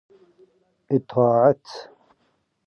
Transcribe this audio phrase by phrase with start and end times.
[0.91, 1.65] اطاعت